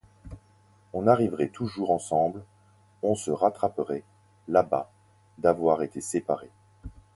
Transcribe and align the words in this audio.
On 0.93 1.05
arriverait 1.05 1.49
toujours 1.49 1.91
ensemble, 1.91 2.43
on 3.03 3.13
se 3.13 3.29
rattraperait, 3.29 4.01
là-bas, 4.47 4.89
d'avoir 5.37 5.83
été 5.83 6.01
séparés. 6.01 6.49